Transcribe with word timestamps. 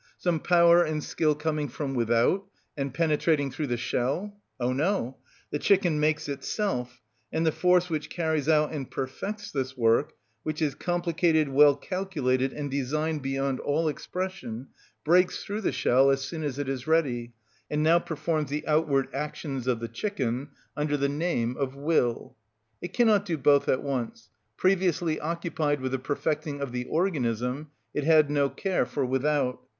Some 0.17 0.39
power 0.39 0.83
and 0.83 1.03
skill 1.03 1.35
coming 1.35 1.69
from 1.69 1.93
without, 1.93 2.47
and 2.75 2.91
penetrating 2.91 3.51
through 3.51 3.67
the 3.67 3.77
shell? 3.77 4.35
Oh 4.59 4.73
no! 4.73 5.17
The 5.51 5.59
chicken 5.59 5.99
makes 5.99 6.27
itself, 6.27 7.03
and 7.31 7.45
the 7.45 7.51
force 7.51 7.87
which 7.87 8.09
carries 8.09 8.49
out 8.49 8.71
and 8.71 8.89
perfects 8.89 9.51
this 9.51 9.77
work, 9.77 10.13
which 10.41 10.59
is 10.59 10.73
complicated, 10.73 11.49
well 11.49 11.75
calculated, 11.75 12.51
and 12.51 12.71
designed 12.71 13.21
beyond 13.21 13.59
all 13.59 13.87
expression, 13.87 14.69
breaks 15.05 15.43
through 15.43 15.61
the 15.61 15.71
shell 15.71 16.09
as 16.09 16.21
soon 16.23 16.41
as 16.43 16.57
it 16.57 16.67
is 16.67 16.87
ready, 16.87 17.33
and 17.69 17.83
now 17.83 17.99
performs 17.99 18.49
the 18.49 18.65
outward 18.67 19.07
actions 19.13 19.67
of 19.67 19.79
the 19.79 19.87
chicken, 19.87 20.49
under 20.75 20.97
the 20.97 21.09
name 21.09 21.55
of 21.57 21.75
will. 21.75 22.35
It 22.81 22.91
cannot 22.91 23.23
do 23.23 23.37
both 23.37 23.69
at 23.69 23.83
once; 23.83 24.31
previously 24.57 25.19
occupied 25.19 25.79
with 25.79 25.91
the 25.91 25.99
perfecting 25.99 26.59
of 26.59 26.71
the 26.71 26.85
organism, 26.85 27.69
it 27.93 28.03
had 28.03 28.31
no 28.31 28.49
care 28.49 28.87
for 28.87 29.05
without. 29.05 29.61